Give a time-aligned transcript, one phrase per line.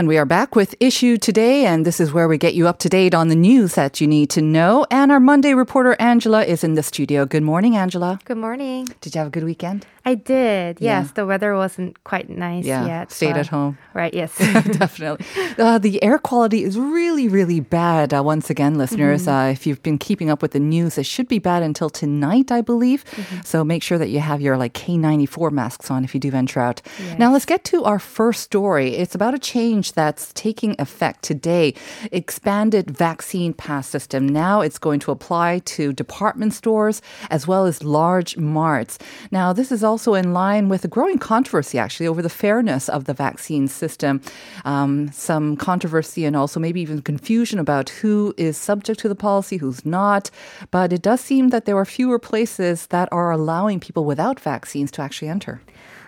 [0.00, 2.78] And we are back with Issue Today, and this is where we get you up
[2.78, 4.86] to date on the news that you need to know.
[4.90, 7.26] And our Monday reporter, Angela, is in the studio.
[7.26, 8.18] Good morning, Angela.
[8.24, 8.88] Good morning.
[9.02, 9.84] Did you have a good weekend?
[10.04, 10.80] I did.
[10.80, 11.12] Yes, yeah.
[11.14, 12.86] the weather wasn't quite nice yeah.
[12.86, 13.12] yet.
[13.12, 13.76] Stayed at home.
[13.92, 14.14] Right.
[14.14, 14.36] Yes.
[14.38, 15.26] Definitely.
[15.58, 18.14] Uh, the air quality is really, really bad.
[18.14, 19.48] Uh, once again, listeners, mm-hmm.
[19.48, 22.50] uh, if you've been keeping up with the news, it should be bad until tonight,
[22.50, 23.04] I believe.
[23.04, 23.40] Mm-hmm.
[23.44, 26.60] So make sure that you have your like KF94 masks on if you do venture
[26.60, 26.80] out.
[26.98, 27.18] Yes.
[27.18, 28.94] Now let's get to our first story.
[28.94, 31.74] It's about a change that's taking effect today.
[32.12, 34.28] Expanded vaccine pass system.
[34.28, 38.98] Now it's going to apply to department stores as well as large marts.
[39.30, 43.04] Now this is also in line with a growing controversy, actually, over the fairness of
[43.04, 44.20] the vaccine system.
[44.64, 49.56] Um, some controversy and also maybe even confusion about who is subject to the policy,
[49.58, 50.30] who's not.
[50.70, 54.90] But it does seem that there are fewer places that are allowing people without vaccines
[54.92, 55.60] to actually enter.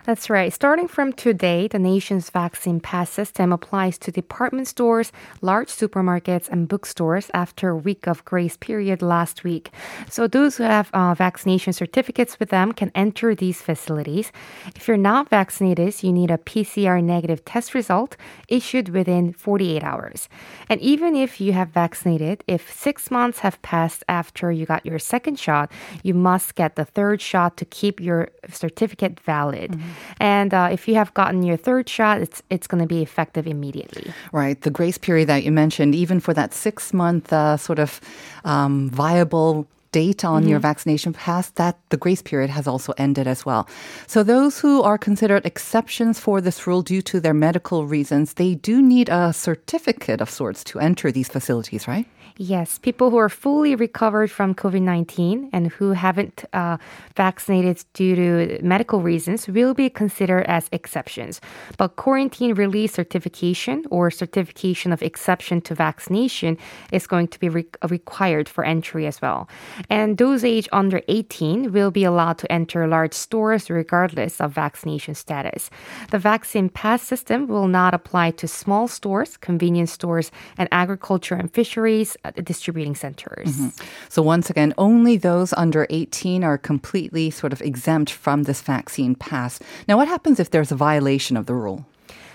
[0.05, 0.53] That's right.
[0.53, 6.67] Starting from today, the nation's vaccine pass system applies to department stores, large supermarkets, and
[6.67, 9.71] bookstores after a week of grace period last week.
[10.11, 14.33] So those who have uh, vaccination certificates with them can enter these facilities.
[14.75, 18.17] If you're not vaccinated, you need a PCR negative test result
[18.49, 20.29] issued within 48 hours.
[20.69, 24.99] And even if you have vaccinated, if six months have passed after you got your
[24.99, 25.71] second shot,
[26.03, 29.73] you must get the third shot to keep your certificate valid.
[29.73, 29.92] Mm-hmm.
[30.21, 33.47] And uh, if you have gotten your third shot, it's it's going to be effective
[33.47, 34.13] immediately.
[34.33, 34.61] Right.
[34.61, 38.01] The grace period that you mentioned, even for that six month uh, sort of
[38.45, 40.51] um, viable date on mm-hmm.
[40.51, 43.69] your vaccination pass, that the grace period has also ended as well.
[44.07, 48.55] So those who are considered exceptions for this rule due to their medical reasons, they
[48.55, 52.07] do need a certificate of sorts to enter these facilities, right?
[52.37, 56.79] Yes, people who are fully recovered from COVID 19 and who haven't uh,
[57.15, 61.41] vaccinated due to medical reasons will be considered as exceptions.
[61.77, 66.57] But quarantine release certification or certification of exception to vaccination
[66.91, 69.49] is going to be re- required for entry as well.
[69.91, 75.15] And those age under 18 will be allowed to enter large stores regardless of vaccination
[75.15, 75.71] status.
[76.11, 81.53] The vaccine pass system will not apply to small stores, convenience stores, and agriculture and
[81.53, 82.12] fisheries
[82.43, 83.49] distributing centers.
[83.49, 83.69] Mm-hmm.
[84.09, 89.15] So, once again, only those under 18 are completely sort of exempt from this vaccine
[89.15, 89.59] pass.
[89.89, 91.87] Now, what happens if there's a violation of the rule?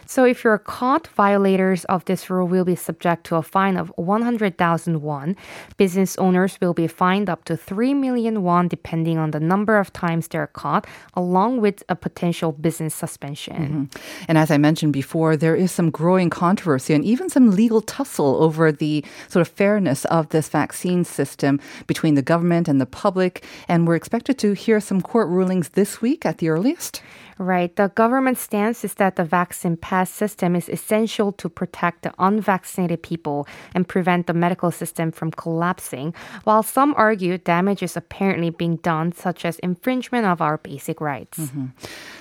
[0.07, 3.91] So if you're caught, violators of this rule will be subject to a fine of
[3.97, 5.35] 100,000 won.
[5.75, 9.91] Business owners will be fined up to 3 million won depending on the number of
[9.91, 13.89] times they're caught, along with a potential business suspension.
[13.91, 14.25] Mm-hmm.
[14.29, 18.41] And as I mentioned before, there is some growing controversy and even some legal tussle
[18.41, 23.43] over the sort of fairness of this vaccine system between the government and the public.
[23.67, 27.01] And we're expected to hear some court rulings this week at the earliest.
[27.39, 27.75] Right.
[27.75, 33.01] The government stance is that the vaccine pass system is essential to protect the unvaccinated
[33.03, 36.13] people and prevent the medical system from collapsing,
[36.43, 41.39] while some argue damage is apparently being done, such as infringement of our basic rights.
[41.39, 41.67] Mm-hmm.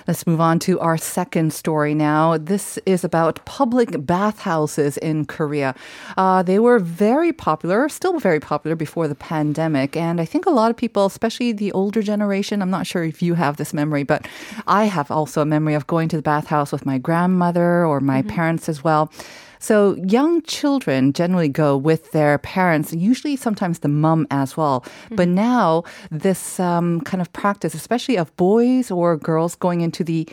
[0.07, 2.37] Let's move on to our second story now.
[2.37, 5.75] This is about public bathhouses in Korea.
[6.15, 9.97] Uh, they were very popular, still very popular before the pandemic.
[9.97, 13.21] And I think a lot of people, especially the older generation, I'm not sure if
[13.21, 14.27] you have this memory, but
[14.65, 18.21] I have also a memory of going to the bathhouse with my grandmother or my
[18.21, 18.35] mm-hmm.
[18.35, 19.11] parents as well.
[19.59, 24.81] So young children generally go with their parents, usually sometimes the mum as well.
[24.81, 25.15] Mm-hmm.
[25.15, 30.27] But now this um, kind of practice, especially of boys or girls going into the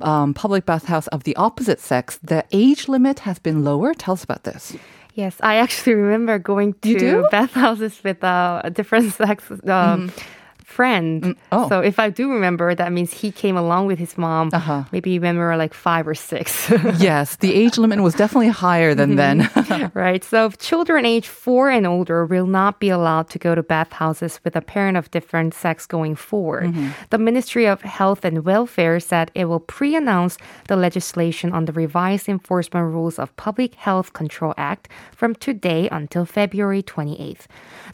[0.00, 3.94] um, public bathhouse of the opposite sex, the age limit has been lower.
[3.94, 4.76] Tell us about this.
[5.14, 9.50] Yes, I actually remember going to bathhouses with uh, different sex.
[9.50, 10.34] Um, mm-hmm
[10.68, 11.22] friend.
[11.22, 11.68] Mm, oh.
[11.68, 14.50] So if I do remember, that means he came along with his mom.
[14.52, 14.84] Uh-huh.
[14.92, 16.70] Maybe when we were like five or six.
[16.98, 19.48] yes, the age limit was definitely higher than then.
[19.94, 20.22] right.
[20.22, 24.54] So children age four and older will not be allowed to go to bathhouses with
[24.56, 26.66] a parent of different sex going forward.
[26.66, 26.90] Mm-hmm.
[27.10, 30.36] The Ministry of Health and Welfare said it will pre-announce
[30.68, 36.26] the legislation on the revised enforcement rules of Public Health Control Act from today until
[36.26, 37.46] February 28th.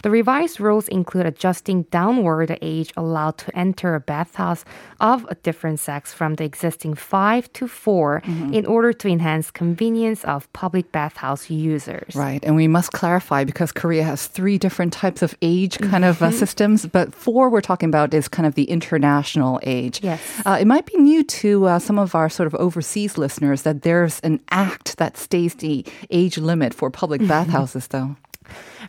[0.04, 4.62] The revised rules include adjusting downward the age allowed to enter a bathhouse
[5.00, 8.52] of a different sex from the existing five to 4 Mm-hmm.
[8.52, 12.14] in order to enhance convenience of public bathhouse users.
[12.14, 12.44] Right.
[12.44, 16.30] And we must clarify because Korea has three different types of age kind of uh,
[16.30, 20.02] systems, but four we're talking about is kind of the international age.
[20.02, 20.20] Yes.
[20.44, 23.82] Uh, it might be new to uh, some of our sort of overseas listeners that
[23.82, 28.16] there's an act that states the age limit for public bathhouses, though.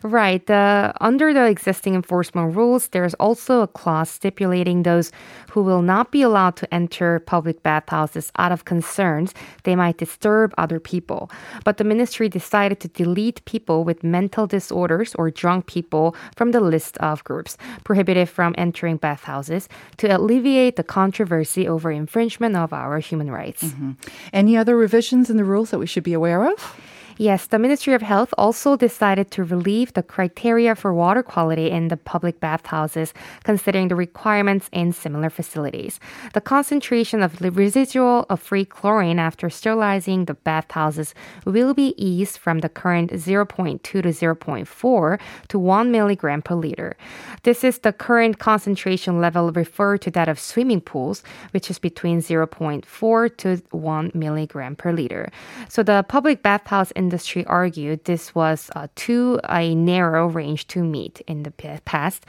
[0.02, 0.48] Right.
[0.50, 5.10] Under the existing enforcement rules, there's also a clause stipulating those
[5.50, 9.32] who will not be allowed to enter public bathhouses out of concerns
[9.64, 11.30] they might disturb other people.
[11.64, 16.60] But the ministry decided to delete people with mental disorders or drunk people from the
[16.60, 22.98] list of groups prohibited from entering bathhouses to alleviate the controversy over infringement of our
[22.98, 23.64] human rights.
[23.64, 23.92] Mm-hmm.
[24.32, 26.78] Any other revisions in the rules that we should be aware of?
[27.18, 31.88] Yes, the Ministry of Health also decided to relieve the criteria for water quality in
[31.88, 35.98] the public bathhouses, considering the requirements in similar facilities.
[36.34, 41.14] The concentration of residual of free chlorine after sterilizing the bathhouses
[41.46, 45.18] will be eased from the current 0.2 to 0.4
[45.48, 46.98] to 1 milligram per liter.
[47.44, 51.22] This is the current concentration level referred to that of swimming pools,
[51.52, 55.30] which is between 0.4 to 1 milligram per liter.
[55.70, 61.22] So the public bathhouse industry argued this was uh, too a narrow range to meet
[61.32, 61.52] in the
[61.84, 62.26] past.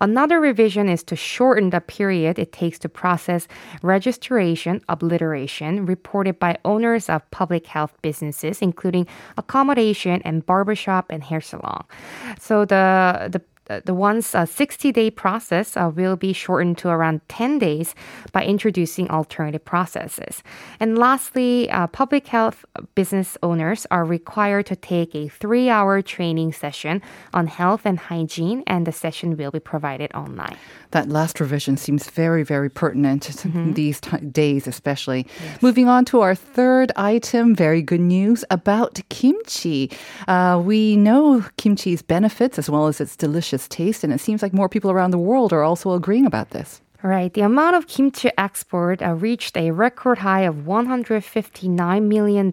[0.00, 3.48] Another revision is to shorten the period it takes to process
[3.82, 9.04] registration, obliteration reported by owners of public health businesses, including
[9.36, 11.82] accommodation and barbershop and hair salon.
[12.38, 12.84] So the
[13.34, 13.42] the
[13.84, 17.94] the one's uh, 60 day process uh, will be shortened to around 10 days
[18.32, 20.42] by introducing alternative processes.
[20.80, 22.64] And lastly, uh, public health
[22.94, 27.02] business owners are required to take a three hour training session
[27.32, 30.56] on health and hygiene, and the session will be provided online.
[30.90, 35.26] That last revision seems very, very pertinent to these ti days, especially.
[35.60, 39.90] Moving on to our third item, very good news about kimchi.
[40.26, 44.52] Uh, we know kimchi's benefits as well as its delicious taste, and it seems like
[44.52, 46.80] more people around the world are also agreeing about this.
[47.02, 47.32] Right.
[47.32, 52.50] The amount of kimchi export uh, reached a record high of $159 million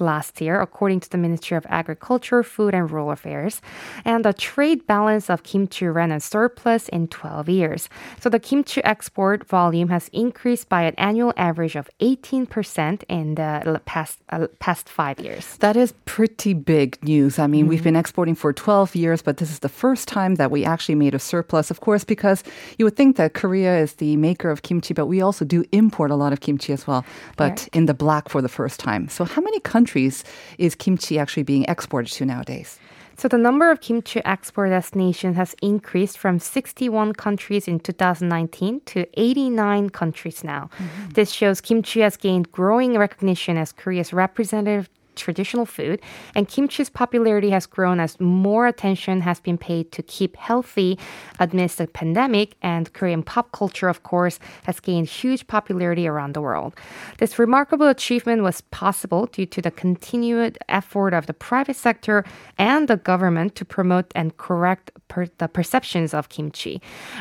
[0.00, 3.60] last year, according to the Ministry of Agriculture, Food and Rural Affairs.
[4.06, 7.90] And the trade balance of kimchi ran a surplus in 12 years.
[8.18, 13.82] So the kimchi export volume has increased by an annual average of 18% in the
[13.84, 15.58] past, uh, past five years.
[15.58, 17.38] That is pretty big news.
[17.38, 20.50] I mean, we've been exporting for 12 years, but this is the first time that
[20.50, 22.42] we actually made a surplus, of course, because
[22.78, 26.10] you would think that Korea is the maker of kimchi, but we also do import
[26.10, 27.04] a lot of kimchi as well,
[27.36, 29.08] but in the black for the first time.
[29.08, 30.24] So, how many countries
[30.58, 32.78] is kimchi actually being exported to nowadays?
[33.16, 39.06] So the number of kimchi export destinations has increased from 61 countries in 2019 to
[39.20, 40.70] 89 countries now.
[40.78, 41.10] Mm-hmm.
[41.10, 46.00] This shows kimchi has gained growing recognition as Korea's representative traditional food
[46.34, 50.98] and kimchi's popularity has grown as more attention has been paid to keep healthy
[51.38, 56.40] amidst the pandemic and Korean pop culture of course has gained huge popularity around the
[56.40, 56.74] world.
[57.18, 62.24] This remarkable achievement was possible due to the continued effort of the private sector
[62.58, 66.80] and the government to promote and correct per- the perceptions of kimchi.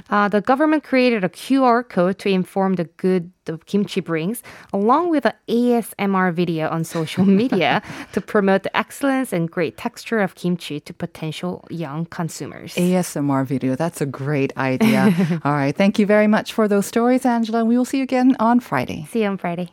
[0.10, 5.10] Uh, the government created a QR code to inform the good the kimchi brings, along
[5.10, 7.81] with an ASMR video on social media
[8.14, 12.76] to promote the excellence and great texture of kimchi to potential young consumers.
[12.76, 13.76] ASMR video.
[13.76, 15.42] That's a great idea.
[15.46, 15.76] All right.
[15.76, 17.66] Thank you very much for those stories, Angela.
[17.66, 19.08] We will see you again on Friday.
[19.10, 19.70] See you on Friday.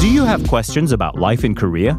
[0.00, 1.98] Do you have questions about life in Korea?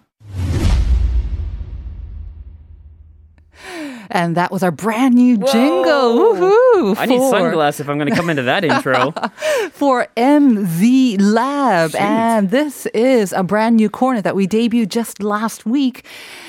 [4.11, 6.19] And that was our brand new jingle.
[6.19, 6.97] Woohoo!
[6.97, 9.11] I need sunglasses if I'm going to come into that intro.
[9.71, 11.95] for MZ Lab.
[11.95, 16.05] And this is a brand new corner that we debuted just last week.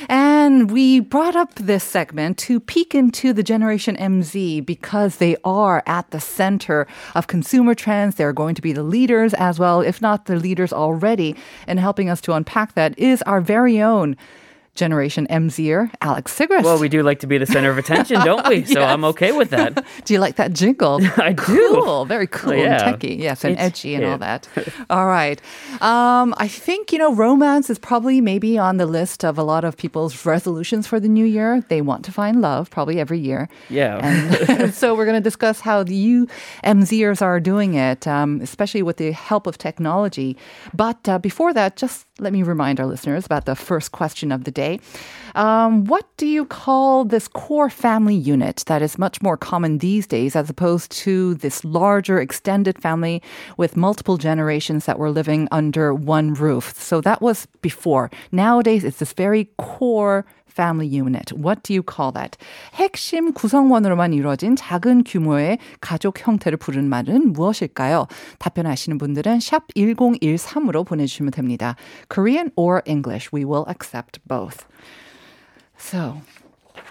[0.09, 5.83] And we brought up this segment to peek into the Generation MZ because they are
[5.87, 8.17] at the center of consumer trends.
[8.17, 11.37] They're going to be the leaders as well, if not the leaders already.
[11.67, 14.17] And helping us to unpack that is our very own
[14.75, 16.65] Generation MZer, Alex Sigrist.
[16.65, 18.65] Well, we do like to be the center of attention, don't we?
[18.73, 19.85] So I'm okay with that.
[20.07, 20.99] Do you like that jingle?
[21.19, 21.43] I do.
[21.75, 22.89] Cool, very cool yeah.
[22.89, 24.49] and techy, yes, and It's- edgy and all that.
[24.89, 25.39] all right.
[25.83, 29.65] Um, I think you know romance is probably maybe on the list of a lot
[29.65, 31.61] of people's resolutions for the new year.
[31.69, 33.49] They want to find love probably every year.
[33.69, 33.99] Yeah.
[34.49, 36.29] And so we're going to discuss how you
[36.65, 40.37] MZers are doing it, um, especially with the help of technology.
[40.73, 44.45] But uh, before that, just let me remind our listeners about the first question of
[44.45, 44.62] the day.
[45.35, 50.07] Um, what do you call this core family unit that is much more common these
[50.07, 53.23] days as opposed to this larger extended family
[53.57, 56.75] with multiple generations that were living under one roof?
[56.77, 58.11] So that was before.
[58.31, 61.32] Nowadays, it's this very core family unit.
[61.36, 62.38] What do you call that?
[62.74, 68.08] 핵심 구성원으로만 이루어진 작은 규모의 가족 형태를 부르는 말은 무엇일까요?
[68.40, 71.76] 답변하시는 분들은 샵 1013으로 보내주시면 됩니다.
[72.10, 74.66] Korean or English, we will accept both.
[75.78, 76.22] So,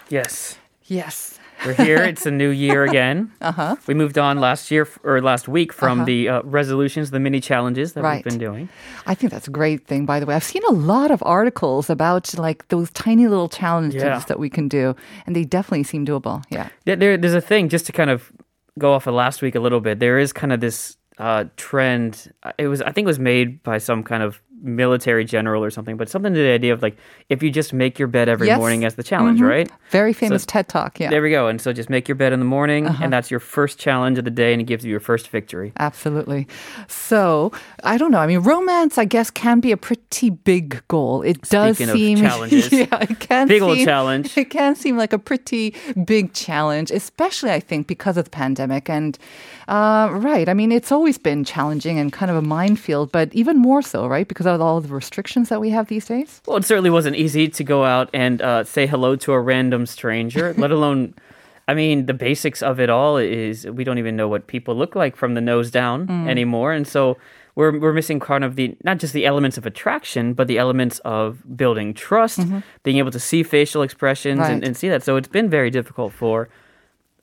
[0.09, 0.57] Yes.
[0.89, 1.39] yes.
[1.66, 2.02] We're here.
[2.12, 3.30] It's a new year again.
[3.40, 3.76] Uh-huh.
[3.86, 7.92] We moved on last year or last week from the uh, resolutions, the mini challenges
[7.94, 8.24] that Right.
[8.24, 8.68] we've been doing.
[9.06, 10.34] I think that's a great thing, by the way.
[10.34, 14.18] I've seen a lot of articles about like those tiny little challenges Yeah.
[14.28, 14.94] that we can do,
[15.26, 16.42] and they definitely seem doable.
[16.50, 16.68] Yeah.
[16.84, 18.32] There, there- there's a thing just to kind of
[18.78, 19.98] go off of last week a little bit.
[20.00, 22.32] There is kind of this uh, trend.
[22.42, 25.70] uh, It was, I think, it was made by some kind of military general or
[25.70, 26.96] something, but something to the idea of like
[27.28, 28.58] if you just make your bed every Yes.
[28.58, 29.48] morning as the challenge, Mhm.
[29.48, 29.70] right?
[29.90, 31.00] Very famous So- TED Talk.
[31.00, 31.10] Yeah.
[31.10, 31.48] There we go.
[31.48, 33.02] And so just make your bed in the morning, Uh-huh.
[33.04, 35.72] and that's your first challenge of the day, and it gives you your first victory.
[35.78, 36.46] Absolutely.
[36.88, 37.52] So,
[37.84, 38.18] I don't know.
[38.18, 41.22] I mean, romance, I guess, can be a pretty big goal.
[41.22, 42.18] It does Speaking of seem.
[42.28, 44.36] challenges, yeah, it can big old seem, challenge.
[44.42, 48.88] It can seem like a pretty big challenge, especially, I think, because of the pandemic.
[48.90, 49.18] And,
[49.68, 50.48] uh, right.
[50.48, 54.06] I mean, it's always been challenging and kind of a minefield, but even more so,
[54.06, 54.26] right?
[54.28, 56.40] Because of all the restrictions that we have these days.
[56.46, 59.86] Well, it certainly wasn't easy to go out and uh, say hello to a random
[59.86, 61.14] stranger, let alone.
[61.68, 64.94] I mean, the basics of it all is we don't even know what people look
[64.96, 66.28] like from the nose down Mm.
[66.28, 67.16] anymore, and so
[67.54, 70.98] we're we're missing kind of the not just the elements of attraction, but the elements
[71.04, 72.40] of building trust,
[72.82, 74.54] being able to see facial expressions and, Mm-hmm.
[74.54, 74.64] Right.
[74.66, 75.02] and see that.
[75.04, 76.48] So it's been very difficult for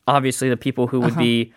[0.07, 1.53] obviously the people who would be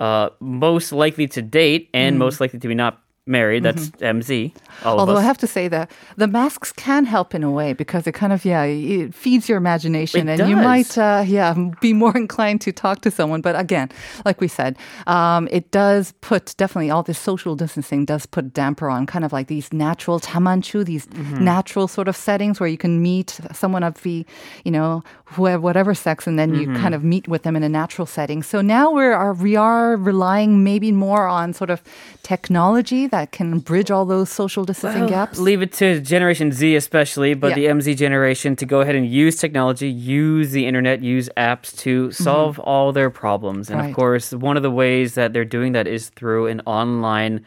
[0.00, 3.62] uh, most likely to date and most likely to be not married.
[3.64, 4.52] That's MZ.
[4.84, 7.72] All Although of I have to say that the masks can help in a way
[7.72, 11.54] because it kind of yeah it feeds your imagination It and you might uh, yeah
[11.80, 13.40] be more inclined to talk to someone.
[13.40, 13.88] But again,
[14.24, 18.48] like we said, um, it does put definitely all this social distancing does put a
[18.48, 21.44] damper on kind of like these natural tamanchu, these Mm-hmm.
[21.44, 24.24] natural sort of settings where you can meet someone of the
[24.64, 26.82] you know whoever whatever sex and then you Mm-hmm.
[26.82, 28.42] kind of meet with them in a natural setting.
[28.42, 31.82] So now we are we are relying maybe more on sort of
[32.22, 35.38] technology that can bridge all those social distancing Well, gaps.
[35.38, 37.54] Leave it to Generation Z, especially, but Yeah.
[37.54, 42.12] the MZ generation to go ahead and use technology, use the internet, use apps to
[42.12, 43.70] solve all their problems.
[43.70, 43.84] And Mm-hmm.
[43.86, 43.90] Right.
[43.90, 47.44] of course, one of the ways that they're doing that is through an online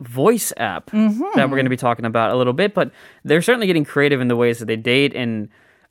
[0.00, 1.22] voice app Mm-hmm.
[1.36, 2.74] that we're going to be talking about a little bit.
[2.74, 2.90] But
[3.24, 5.14] they're certainly getting creative in the ways that they date.
[5.14, 5.48] And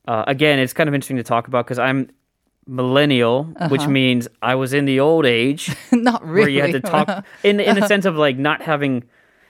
[0.07, 2.09] uh, again, it's kind of interesting to talk about because I'm
[2.67, 6.53] millennial, which means I was in the old age Not where really.
[6.55, 9.03] you had to talk in in the sense of like not having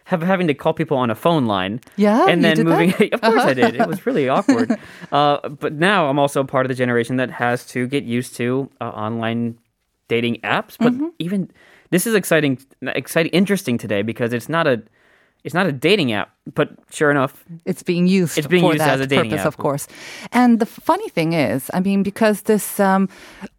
[0.06, 1.80] have, having to call people on a phone line.
[1.96, 2.90] Yeah, and then moving.
[3.14, 3.76] of course, I did.
[3.76, 4.78] It was really awkward.
[5.12, 8.70] Uh, but now I'm also part of the generation that has to get used to
[8.82, 9.58] uh, online
[10.10, 10.76] dating apps.
[10.78, 11.08] But Mm-hmm.
[11.20, 11.52] even
[11.92, 14.82] this is exciting, exciting, interesting today because it's not a
[15.44, 16.30] it's not a dating app.
[16.56, 18.38] But sure enough, It's being used.
[18.38, 19.48] It's being for used as a dating purpose, app.
[19.48, 19.88] of course.
[20.34, 23.08] And the funny thing is, I mean, because this um,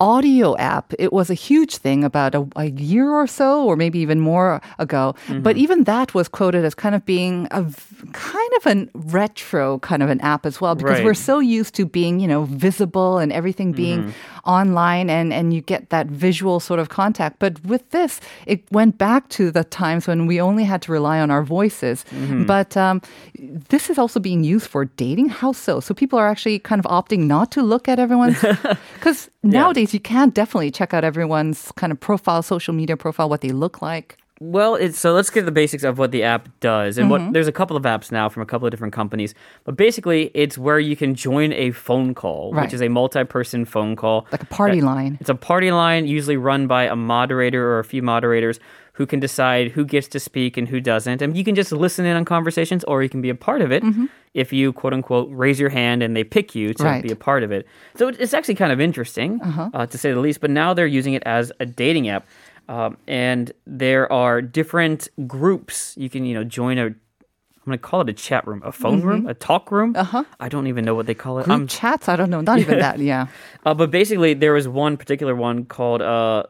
[0.00, 3.98] audio app, it was a huge thing about a, a year or so, or maybe
[4.00, 5.14] even more ago.
[5.28, 5.40] Mm-hmm.
[5.42, 7.64] But even that was quoted as kind of being a
[8.12, 11.04] kind of an retro kind of an app as well, because Right.
[11.04, 14.10] we're so used to being, you know, visible and everything being Mm-hmm.
[14.46, 17.38] Online, and and you get that visual sort of contact.
[17.38, 21.20] But with this, it went back to the times when we only had to rely
[21.20, 22.04] on our voices.
[22.10, 22.44] Mm-hmm.
[22.46, 23.00] But um,
[23.38, 25.28] this is also being used for dating.
[25.28, 25.80] How so?
[25.80, 28.40] So people are actually kind of opting not to look at everyone's
[28.94, 33.40] because nowadays you can definitely check out everyone's kind of profile, social media profile, what
[33.40, 34.18] they look like.
[34.40, 36.98] Well, it's, so let's get the basics of what the app does.
[36.98, 37.24] And Mm-hmm.
[37.26, 40.30] what there's a couple of apps now from a couple of different companies, but basically
[40.34, 42.64] it's where you can join a phone call, Right.
[42.64, 44.26] which is a multi-person phone call.
[44.32, 45.18] Like a party that- line.
[45.20, 48.58] It's a party line usually run by a moderator or a few moderators
[48.94, 51.20] who can decide who gets to speak and who doesn't.
[51.20, 53.72] And you can just listen in on conversations or you can be a part of
[53.72, 54.06] it Mm-hmm.
[54.34, 57.02] if you quote unquote raise your hand and they pick you to Right.
[57.02, 57.66] be a part of it.
[57.96, 59.70] So it's actually kind of interesting Uh-huh.
[59.74, 60.40] uh, to say the least.
[60.40, 62.26] But now they're using it as a dating app.
[62.68, 66.86] Um, and there are different groups you can, you know, join a.
[66.86, 69.94] I'm going to call it a chat room, a phone room, a talk room.
[69.96, 70.24] Uh-huh.
[70.38, 71.44] I don't even know what they call it.
[71.44, 72.10] Group I'm chats?
[72.10, 72.42] I don't know.
[72.42, 72.98] Not even that.
[72.98, 73.28] Yeah.
[73.64, 76.42] uh, but basically, there was one particular one called uh,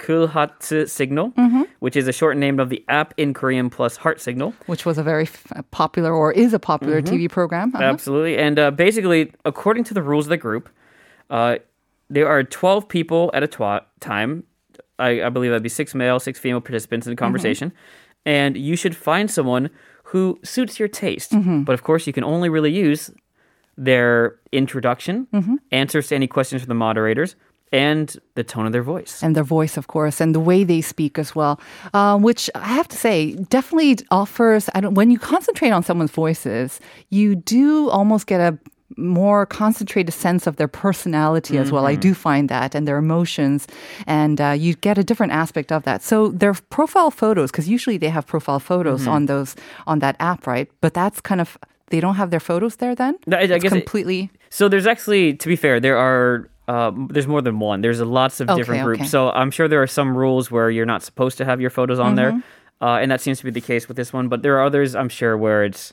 [0.00, 1.62] Kulhatsu Signal, Mm-hmm.
[1.80, 4.54] which is a short name of the app in Korean plus Heart Signal.
[4.66, 7.14] Which was a very f- popular or is a popular Mm-hmm.
[7.14, 7.74] TV program.
[7.74, 7.84] Uh-huh.
[7.84, 8.36] Absolutely.
[8.38, 10.68] And uh, basically, according to the rules of the group,
[11.30, 11.58] uh,
[12.10, 14.44] there are 12 people at a twa- time.
[14.98, 17.24] I, I believe that'd be six male, six female participants in the mm-hmm.
[17.24, 17.72] conversation.
[18.26, 19.70] And you should find someone
[20.04, 21.32] who suits your taste.
[21.32, 21.62] Mm-hmm.
[21.62, 23.10] But of course, you can only really use
[23.76, 25.56] their introduction, mm-hmm.
[25.70, 27.36] answers to any questions from the moderators,
[27.72, 29.22] and the tone of their voice.
[29.22, 31.60] and their voice, of course, and the way they speak as well,
[31.92, 34.70] um, which I have to say definitely offers.
[34.74, 34.94] I don't.
[34.94, 38.58] When you concentrate on someone's voices, you do almost get a
[38.96, 41.86] more concentrated sense of their personality as well.
[41.86, 43.66] I do find that, and their emotions,
[44.06, 46.02] and uh, you get a different aspect of that.
[46.02, 49.54] So their profile photos, because usually they have profile photos on those
[49.86, 50.68] on that app, right?
[50.80, 51.58] But that's kind of
[51.90, 52.94] they don't have their photos there.
[52.94, 54.30] Then No, I- I It's guess it- completely.
[54.50, 57.80] So there's actually, to be fair, there are uh, there's more than one.
[57.82, 59.00] There's lots of different groups.
[59.00, 59.08] okay.
[59.08, 61.98] So I'm sure there are some rules where you're not supposed to have your photos
[61.98, 62.84] on there, Mm-hmm.
[62.84, 64.28] uh, and that seems to be the case with this one.
[64.28, 65.92] But there are others, I'm sure, where it's.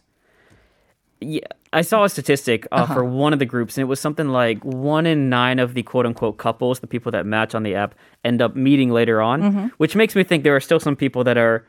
[1.21, 1.39] Yeah,
[1.75, 2.93] I saw a statistic uh, Uh-huh.
[2.93, 5.83] for one of the groups, and it was something like one in nine of the
[5.83, 9.41] quote unquote couples, the people that match on the app, end up meeting later on,
[9.41, 9.67] Mm-hmm.
[9.77, 11.65] which makes me think there are still some people that are.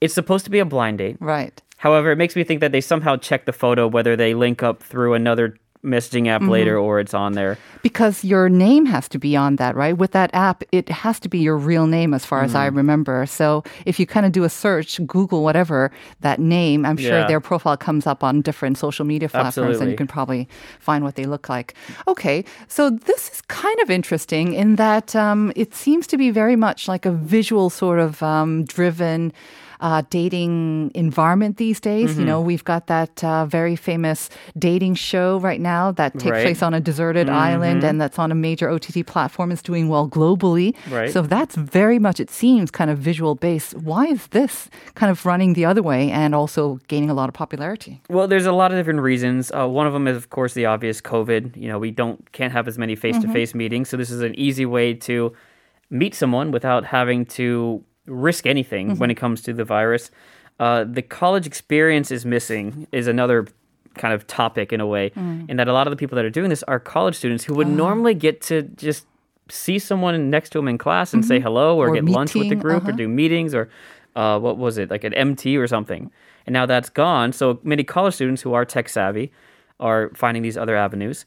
[0.00, 1.16] It's supposed to be a blind date.
[1.20, 1.62] Right.
[1.76, 4.82] However, it makes me think that they somehow check the photo whether they link up
[4.82, 7.58] through another messaging app later or it's on there.
[7.82, 9.98] Because your name has to be on that, right?
[9.98, 12.76] With that app, it has to be your real name as far as I Mm.
[12.76, 13.26] remember.
[13.26, 15.90] So if you kind of do a search, Google whatever,
[16.20, 17.26] that name, I'm sure Yeah.
[17.26, 21.16] their profile comes up on different social media platforms and you can probably find what
[21.16, 21.74] they look like.
[22.06, 26.54] Okay, so this is kind of interesting in that um, it seems to be very
[26.56, 29.32] much like a visual sort of um, driven
[29.82, 32.12] uh, dating environment these days.
[32.12, 32.20] Mm-hmm.
[32.20, 36.38] You know, we've got that uh, very famous dating show right now that takes Right.
[36.38, 36.44] Mm-hmm.
[36.46, 39.50] place on a deserted island and that's on a major OTT platform.
[39.52, 40.74] Is doing well globally.
[40.90, 41.10] Right.
[41.12, 43.74] So that's very much, it seems, kind of visual based.
[43.74, 47.34] Why is this kind of running the other way and also gaining a lot of
[47.34, 48.00] popularity?
[48.08, 49.50] Well, there's a lot of different reasons.
[49.50, 51.56] Uh, one of them is, of course, the obvious COVID.
[51.56, 54.64] You know, we don't can't have as many face-to-face meetings, so this is an easy
[54.64, 55.32] way to
[55.90, 60.10] meet someone without having to risk anything when it comes to the virus.
[60.60, 63.46] Uh, the college experience is missing is another
[63.94, 65.12] kind of topic in a way,
[65.48, 67.54] in that a lot of the people that are doing this are college students who
[67.54, 69.06] would normally get to just
[69.48, 72.48] see someone next to them in class and say hello or, Or get lunch with
[72.48, 72.96] the group or uh-huh.
[72.96, 73.68] do meetings or
[74.16, 76.10] uh, what was it like an MT or something.
[76.46, 77.32] And now that's gone.
[77.32, 79.30] So many college students who are tech savvy
[79.78, 81.24] are finding these other avenues.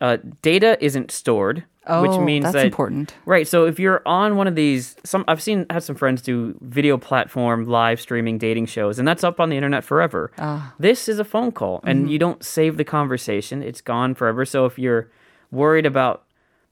[0.00, 3.14] Uh, data isn't stored, which Oh, means that's that important.
[3.26, 3.46] Right.
[3.46, 6.96] So if you're on one of these, some I've seen had some friends do video
[6.96, 10.30] platform live streaming dating shows, and that's up on the internet forever.
[10.38, 10.72] Ah.
[10.78, 12.08] This is a phone call, and Mm-hmm.
[12.12, 14.44] you don't save the conversation; it's gone forever.
[14.46, 15.08] So if you're
[15.50, 16.24] worried about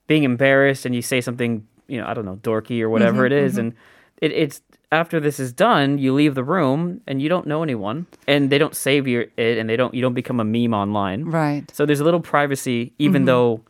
[0.07, 3.27] being embarrassed and you say something, you know, I don't know, dorky or whatever Mm-hmm,
[3.27, 3.75] it is, and
[4.23, 8.07] it, it's after this is done, you leave the room and you don't know anyone,
[8.27, 11.25] and they don't save your it, and they don't you don't become a meme online.
[11.25, 11.71] Right.
[11.75, 13.27] So there's a little privacy, even mm-hmm.
[13.27, 13.61] though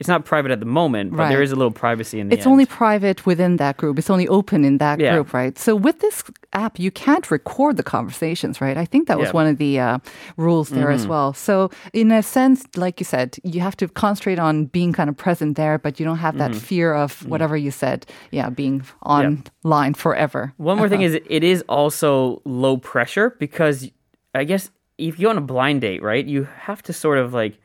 [0.00, 1.34] it's not private at the moment, but there Mm-hmm.
[1.38, 1.44] Right.
[1.44, 2.52] is a little privacy in the It's end.
[2.52, 3.96] only private within that group.
[3.98, 5.12] It's only open in that Yeah.
[5.14, 5.56] group, right?
[5.56, 8.76] So with this app, you can't record the conversations, right?
[8.76, 9.32] I think that was Yeah.
[9.40, 9.98] one of the uh,
[10.36, 11.32] rules there as well.
[11.32, 15.16] So in a sense, like you said, you have to concentrate on being kind of
[15.16, 19.94] present there, but you don't have that fear of whatever you said, yeah, being online
[19.94, 20.52] forever.
[20.56, 23.88] One more thing is it is also low pressure because
[24.34, 27.58] I guess if you're on a blind date, right, you have to sort of like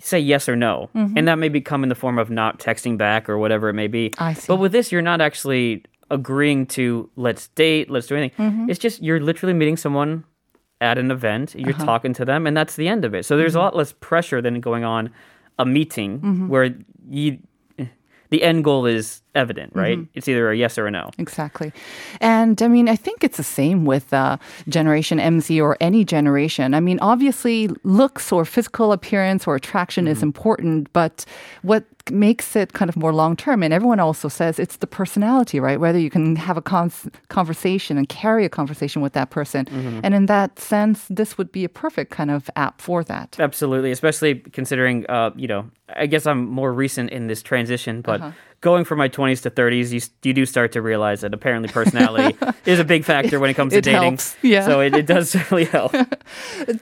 [0.00, 0.90] say yes or no.
[0.94, 1.16] Mm-hmm.
[1.18, 3.86] And that may become in the form of not texting back or whatever it may
[3.86, 4.12] be.
[4.18, 4.46] I see.
[4.48, 8.50] But with this, you're not actually agreeing to let's date, let's do anything.
[8.50, 8.70] Mm-hmm.
[8.70, 10.24] It's just you're literally meeting someone
[10.80, 11.84] at an event, you're Uh-huh.
[11.84, 13.24] talking to them, and that's the end of it.
[13.24, 13.64] So there's a Mm-hmm.
[13.64, 15.10] lot less pressure than going on
[15.58, 16.74] a meeting where
[17.08, 17.38] you
[18.30, 19.98] the end goal is evident, right?
[20.14, 21.10] It's either a yes or a no.
[21.18, 21.72] Exactly.
[22.20, 24.36] And I mean, I think it's the same with uh,
[24.68, 26.74] Generation MZ or any generation.
[26.74, 31.24] I mean, obviously, looks or physical appearance or attraction is important, but
[31.62, 35.58] what makes it kind of more long term, and everyone also says it's the personality,
[35.58, 35.80] right?
[35.80, 36.92] Whether you can have a con-
[37.28, 39.66] conversation and carry a conversation with that person.
[40.04, 43.36] And in that sense, this would be a perfect kind of app for that.
[43.38, 48.20] Absolutely, especially considering, uh, you know, I guess I'm more recent in this transition, but
[48.20, 48.32] Uh-huh.
[48.64, 52.34] Going from my 20s to 30s, you, you do start to realize that apparently personality
[52.64, 54.02] is a big factor when it comes to It dating.
[54.02, 54.64] helps, yeah.
[54.64, 55.94] So it, it does really help.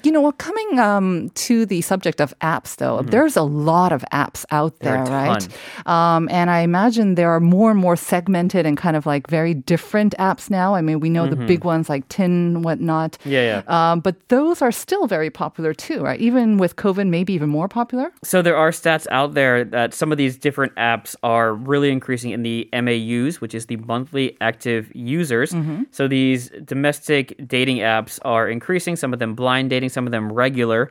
[0.05, 0.31] You know?
[0.33, 4.85] Coming um, to the subject of apps, though, there's a lot of apps out Mm-hmm.
[4.85, 5.49] There there, right?
[5.87, 9.55] Um, and I imagine there are more and more segmented and kind of like very
[9.55, 10.75] different apps now.
[10.75, 13.13] I mean, we know the big ones like Tin, whatnot.
[13.21, 13.31] Mm-hmm.
[13.31, 13.93] Yeah, yeah.
[13.93, 16.21] Um, but those are still very popular too, right?
[16.21, 18.13] Even with COVID, maybe even more popular.
[18.23, 22.31] So there are stats out there that some of these different apps are really increasing
[22.37, 25.51] in the MAUs, which is the monthly active users.
[25.91, 27.25] So these domestic
[27.57, 28.95] dating apps are increasing.
[29.03, 30.83] Some of them blind dating, some of them regular.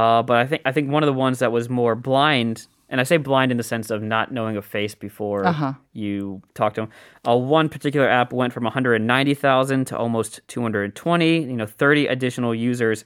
[0.00, 3.00] Uh, but I think I think one of the ones that was more blind, and
[3.00, 5.72] I say blind in the sense of not knowing a face before Uh-huh.
[5.92, 6.90] you talk to them.
[7.28, 11.38] Uh, one particular app went from 190,000 to almost 220.
[11.50, 13.04] You know, 30 additional users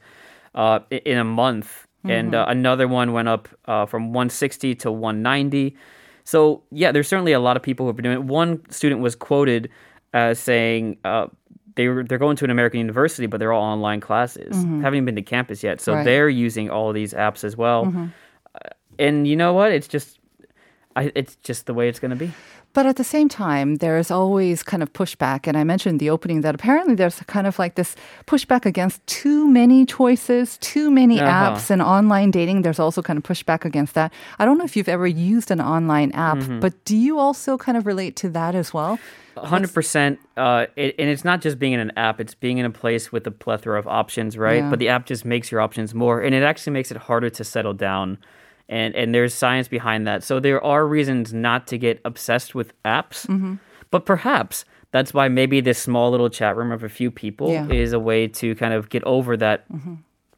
[0.54, 5.76] uh, in a month, and uh, another one went up uh, from 160 to 190.
[6.28, 8.24] So yeah, there's certainly a lot of people who have been doing it.
[8.24, 9.70] One student was quoted
[10.12, 10.98] as saying.
[11.04, 11.28] Uh,
[11.76, 14.54] they were, they're going to an American university, but they're all online classes.
[14.56, 16.04] Haven't even been to campus yet, so Right.
[16.04, 17.84] they're using all these apps as well.
[18.54, 18.58] Uh,
[18.98, 19.70] and you know what?
[19.70, 20.18] It's just,
[20.98, 22.30] I, it's just the way it's going to be.
[22.74, 25.46] But at the same time, there's always kind of pushback.
[25.48, 29.04] And I mentioned in the opening that apparently there's kind of like this pushback against
[29.06, 31.32] too many choices, too many Uh-huh.
[31.56, 32.62] apps, and online dating.
[32.62, 34.12] There's also kind of pushback against that.
[34.38, 36.60] I don't know if you've ever used an online app, Mm-hmm.
[36.60, 38.98] but do you also kind of relate to that as well?
[39.54, 40.18] hundred percent.
[40.36, 43.12] Uh, it, and it's not just being in an app; it's being in a place
[43.12, 44.62] with a plethora of options, right?
[44.62, 44.70] Yeah.
[44.70, 47.44] But the app just makes your options more, and it actually makes it harder to
[47.44, 48.18] settle down.
[48.68, 50.22] And and there's science behind that.
[50.22, 53.54] So there are reasons not to get obsessed with apps, Mm-hmm.
[53.90, 57.62] but perhaps that's why maybe this small little chat room of a few people Yeah.
[57.62, 57.72] Mm-hmm.
[57.72, 59.64] is a way to kind of get over that.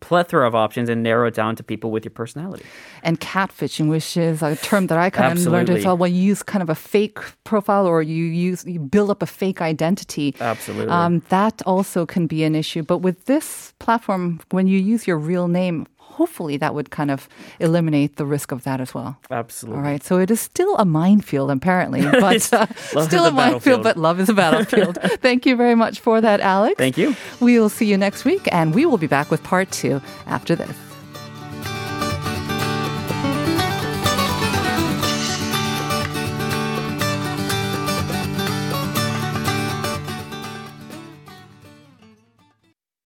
[0.01, 2.65] Plethora of options and narrow it down to people with your personality.
[3.03, 5.95] And catfishing, which is a term that I kind of learned as well.
[5.99, 9.27] When you use kind of a fake profile or you use you build up a
[9.27, 10.35] fake identity.
[10.41, 10.89] Absolutely.
[10.91, 12.83] Um, that also can be an issue.
[12.83, 15.87] But with this platform, when you use your real name,
[16.21, 17.31] hopefully that would kind of
[17.61, 19.17] eliminate the risk of that as well.
[19.31, 19.79] Absolutely.
[19.79, 20.03] All right.
[20.03, 22.67] So it is still a minefield, apparently, but uh,
[23.07, 24.99] still a a minefield, but love is a battlefield.
[25.23, 26.75] Thank you very much for that, Alex.
[26.77, 27.17] Thank you.
[27.41, 30.55] We will see you next week, and we will be back with part two after
[30.55, 30.90] this.